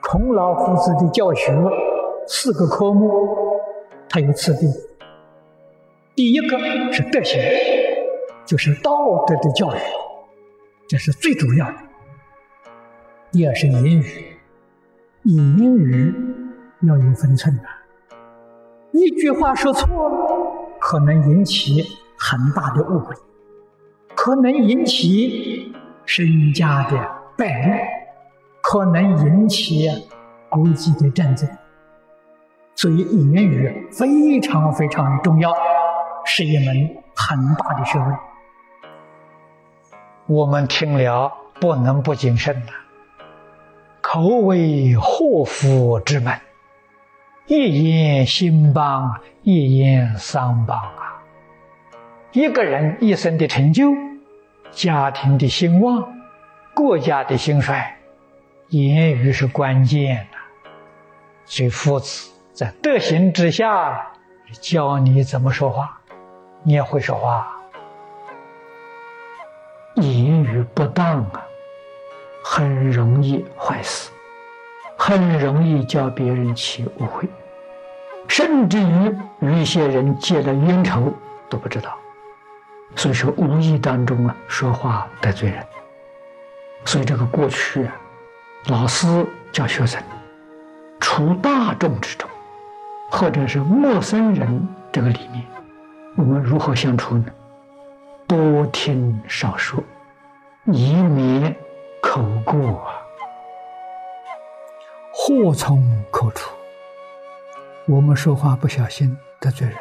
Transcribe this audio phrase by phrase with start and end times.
[0.00, 1.52] 孔老夫子的教学
[2.26, 3.28] 四个科目，
[4.08, 4.66] 他有次第。
[6.14, 6.58] 第一个
[6.92, 7.40] 是德行，
[8.46, 9.78] 就是道德的教育，
[10.88, 11.74] 这是最主要的。
[13.32, 14.36] 第二是言语，
[15.24, 16.14] 言语
[16.82, 17.62] 要有分寸的，
[18.92, 20.16] 一句话说错了，
[20.80, 21.84] 可能引起
[22.16, 23.14] 很大的误会，
[24.14, 25.55] 可能引起
[26.06, 26.96] 身家的
[27.36, 27.92] 败坏。
[28.62, 29.88] 可能引起
[30.48, 31.48] 国际的战争，
[32.74, 32.96] 所以
[33.32, 35.52] 言语非常非常重要，
[36.24, 38.16] 是一门很大的学问。
[40.26, 42.72] 我们听了不能不谨慎呐。
[44.00, 46.34] 口为祸福之门，
[47.46, 51.22] 一言兴邦，一言丧邦啊！
[52.32, 53.92] 一个人一生的成就，
[54.76, 56.06] 家庭的兴旺，
[56.74, 57.96] 国家的兴衰。
[58.68, 60.36] 言语是关键的，
[61.46, 64.06] 所以夫子在德行之下
[64.60, 65.98] 教你怎么说话，
[66.62, 67.50] 你也会说话。
[69.94, 71.42] 言语不当啊，
[72.44, 74.10] 很容易坏事，
[74.98, 77.26] 很容易叫别人起误会，
[78.28, 81.10] 甚至于与一些人结了冤仇
[81.48, 81.96] 都不知道。
[82.96, 85.64] 所以说，无意当中啊，说话得罪人。
[86.84, 87.94] 所以这个过去啊。
[88.68, 90.02] 老师教学生，
[90.98, 92.28] 处大众之中，
[93.10, 95.44] 或者是陌生人这个里面，
[96.16, 97.26] 我们如何相处呢？
[98.26, 99.80] 多听少说，
[100.64, 101.54] 以免
[102.02, 102.90] 口过啊。
[105.12, 105.80] 祸从
[106.10, 106.50] 口出，
[107.86, 109.76] 我们说话不小心得罪人，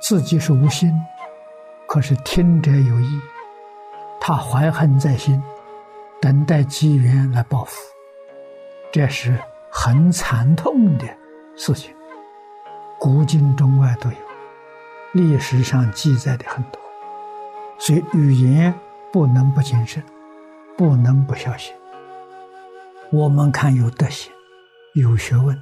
[0.00, 0.92] 自己是无心，
[1.94, 3.20] 可是听者有意，
[4.20, 5.40] 他怀恨在心。
[6.20, 7.80] 等待机缘来报复，
[8.90, 9.38] 这是
[9.70, 11.06] 很惨痛的
[11.54, 11.94] 事情。
[12.98, 14.16] 古今中外都有，
[15.12, 16.82] 历史上记载的很多。
[17.78, 18.74] 所以语言
[19.12, 20.02] 不能不谨慎，
[20.76, 21.72] 不能不小心。
[23.12, 24.32] 我们看有德行、
[24.94, 25.56] 有学问、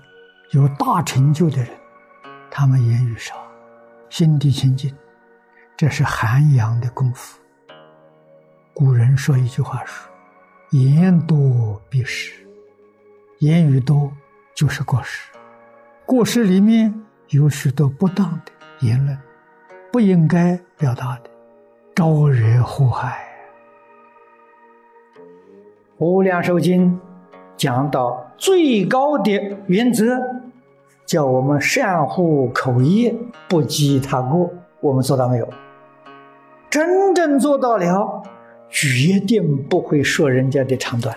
[0.52, 1.68] 有大成就的人，
[2.50, 3.34] 他们言语少，
[4.08, 4.96] 心地清净，
[5.82, 7.40] 这是涵养的功夫。
[8.72, 10.08] 古人说一句话说。
[10.70, 12.46] 言多必失，
[13.40, 14.08] 言语多
[14.54, 15.28] 就是过失。
[16.06, 16.94] 过失里面
[17.30, 19.18] 有许多不当的言论，
[19.90, 21.30] 不应该表达的，
[21.96, 23.18] 招惹祸害。
[25.98, 26.92] 《无量寿经》
[27.56, 29.32] 讲到最高的
[29.66, 30.16] 原则，
[31.04, 33.12] 叫我们善护口业，
[33.48, 34.48] 不积他过。
[34.78, 35.52] 我们做到没有？
[36.72, 38.22] 真正做到了。
[38.70, 41.14] 决定不会说人家的长短，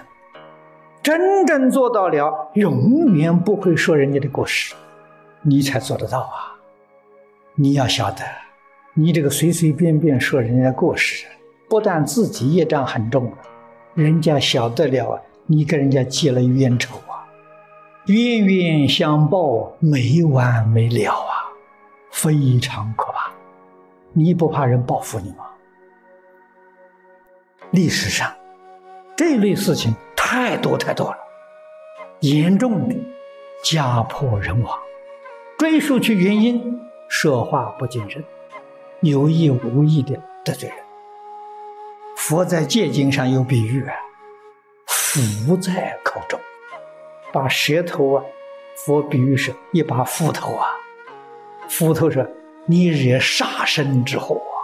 [1.02, 4.74] 真正做到了，永远不会说人家的过失，
[5.44, 6.60] 你才做得到啊！
[7.56, 8.22] 你要晓得，
[8.96, 11.26] 你这个随随便便说人家过失，
[11.70, 13.32] 不但自己业障很重，
[13.94, 17.24] 人家晓得了，你跟人家结了冤仇啊，
[18.08, 21.48] 冤冤相报没完没了啊，
[22.12, 23.15] 非常可。
[24.18, 25.46] 你不怕人报复你吗？
[27.72, 28.34] 历史上，
[29.18, 31.18] 这类事情太多太多了，
[32.22, 32.96] 严重的
[33.62, 34.80] 家破人亡，
[35.58, 38.24] 追溯去原因，说话不谨慎，
[39.02, 40.78] 有意无意的得罪人。
[42.16, 43.94] 佛在戒经上有比喻啊，
[44.88, 46.40] 斧在口中，
[47.34, 48.24] 把舌头啊，
[48.78, 50.70] 佛比喻是一把斧头啊，
[51.68, 52.34] 斧头是
[52.66, 54.58] 你惹杀身之祸啊，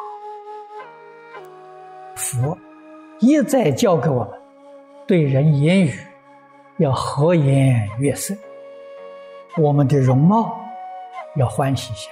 [2.16, 2.58] 佛。
[3.20, 4.32] 一再教给我们，
[5.06, 5.94] 对人言语
[6.78, 8.34] 要和颜悦色，
[9.58, 10.60] 我们的容貌
[11.36, 12.12] 要欢喜相，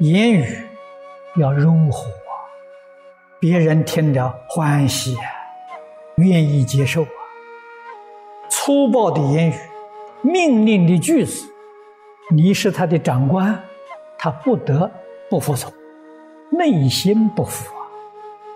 [0.00, 0.44] 言语
[1.36, 2.06] 要柔和，
[3.40, 5.16] 别人听了欢喜，
[6.16, 7.08] 愿意接受啊。
[8.50, 9.54] 粗暴的言语、
[10.20, 11.50] 命令的句子，
[12.30, 13.58] 你是他的长官，
[14.24, 14.88] 他不得
[15.28, 15.72] 不服从，
[16.48, 17.82] 内心不服啊。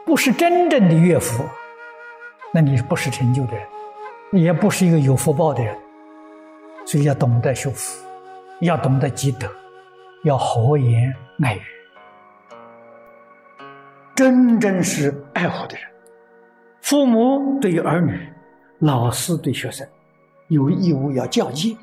[0.04, 1.42] 不是真正的岳父，
[2.54, 3.66] 那你不是成就的人，
[4.44, 5.76] 也不是一个有福报的人，
[6.84, 8.06] 所以要懂得修福，
[8.60, 9.48] 要懂得积德，
[10.22, 11.62] 要和颜爱语，
[14.14, 15.84] 真正是爱护的人。
[16.80, 18.16] 父母对于儿女，
[18.78, 19.84] 老师对学生，
[20.46, 21.76] 有义务要教诫。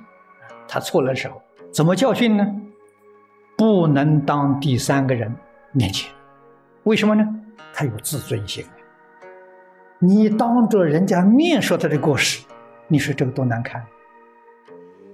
[0.69, 1.41] 他错了时候，
[1.73, 2.47] 怎么教训呢？
[3.63, 5.33] 不能当第三个人
[5.71, 6.11] 面前，
[6.83, 7.23] 为什么呢？
[7.73, 8.65] 他有自尊心，
[9.99, 12.43] 你当着人家面说他的过失，
[12.89, 13.81] 你说这个多难看！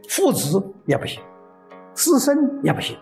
[0.09, 1.21] 父子也不行，
[1.93, 2.97] 师生也不行。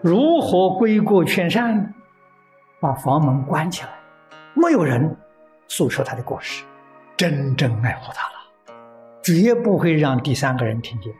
[0.00, 1.86] 如何归过劝善呢？
[2.78, 3.88] 把房门关起来，
[4.54, 5.16] 没有人
[5.66, 6.64] 诉说他的过失，
[7.16, 8.78] 真正爱护他了，
[9.20, 11.12] 绝不会让第三个人听见。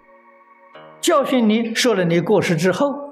[1.00, 3.03] 教训你说了你过失之后，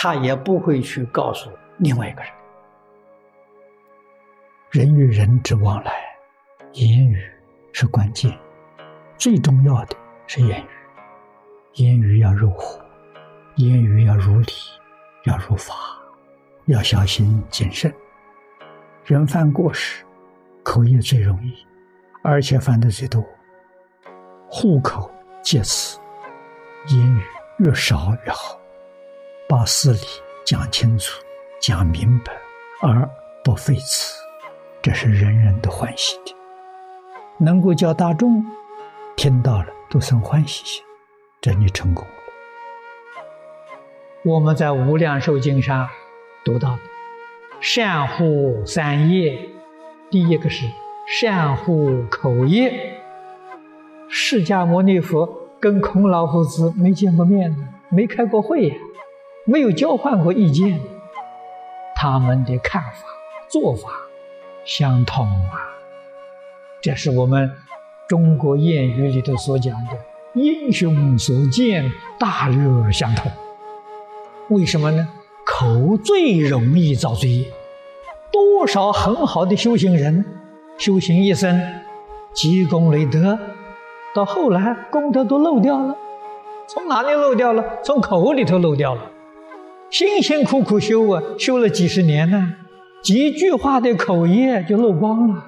[0.00, 2.30] 他也不会去告诉另外一个人。
[4.70, 5.92] 人与人之往来，
[6.74, 7.20] 言语
[7.72, 8.32] 是关键，
[9.16, 9.96] 最重要的
[10.28, 10.68] 是言语。
[11.82, 12.80] 言语要入户，
[13.56, 14.52] 言语要如理，
[15.24, 15.74] 要如法，
[16.66, 17.92] 要小心谨慎。
[19.04, 20.04] 人犯过失，
[20.62, 21.66] 口业最容易，
[22.22, 23.24] 而且犯的最多。
[24.48, 25.10] 户口
[25.42, 25.98] 借此，
[26.86, 27.22] 言语
[27.58, 28.60] 越少越好，
[29.48, 30.00] 把事理
[30.44, 31.24] 讲清楚、
[31.58, 32.34] 讲明白，
[32.82, 33.08] 而
[33.42, 34.14] 不废词，
[34.82, 36.36] 这是人人都欢喜的。
[37.38, 38.44] 能够叫大众
[39.16, 40.84] 听到了都生欢喜心。
[41.40, 42.10] 这你成功了。
[44.22, 45.88] 我们在《无量寿经》上
[46.44, 46.78] 读到的
[47.58, 49.48] “善护三业”，
[50.10, 50.66] 第一个是
[51.18, 53.00] 善护口业。
[54.10, 58.76] 释迦牟尼佛跟孔老夫子没见过面呢，没开过会呀，
[59.50, 60.78] 没有交换过意见，
[61.96, 63.06] 他们的看法、
[63.48, 63.88] 做法
[64.66, 65.72] 相同啊。
[66.82, 67.50] 这是我们
[68.06, 69.92] 中国谚语里头所讲的。
[70.34, 73.32] 英雄所见，大略相同。
[74.50, 75.08] 为什么呢？
[75.46, 77.50] 口最容易造罪业。
[78.30, 80.26] 多少很好的修行人，
[80.76, 81.58] 修行一生，
[82.34, 83.38] 积功累德，
[84.14, 85.96] 到后来功德都漏掉了。
[86.66, 87.64] 从哪里漏掉了？
[87.82, 89.00] 从口里头漏掉了。
[89.90, 92.54] 辛辛苦苦修啊，修了几十年呢，
[93.02, 95.44] 几句话的口业就漏光了。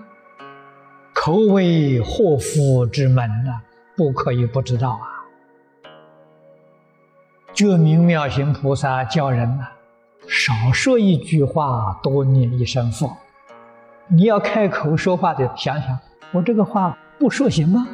[1.15, 3.63] 口为祸福之门呐。
[3.97, 5.05] 不可以不知道啊！
[7.53, 9.67] 觉明妙行菩萨教人呐，
[10.27, 13.15] 少说一句话，多念一声佛。
[14.09, 15.99] 你要开口说话的，想想
[16.33, 17.87] 我这个话不说行吗？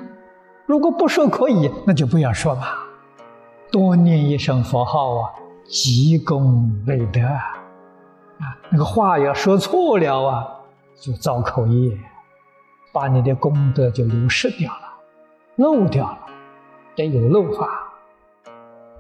[0.65, 2.87] 如果不说可以，那就不要说吧。
[3.73, 5.33] 多念一声佛号啊，
[5.69, 8.57] 积功累德啊！
[8.71, 10.47] 那个话要说错了啊，
[11.01, 11.99] 就造口业，
[12.93, 14.81] 把你的功德就流失掉了。
[15.57, 16.19] 漏掉了，
[16.95, 17.67] 得有漏法，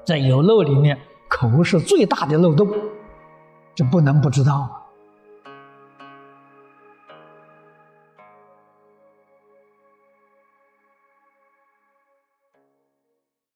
[0.04, 0.98] 在有漏里面，
[1.28, 2.68] 口是最大的漏洞，
[3.74, 4.70] 这不能不知道啊。